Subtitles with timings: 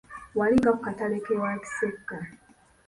[0.37, 2.17] Wali nga ku katale k'ewa Kisekka.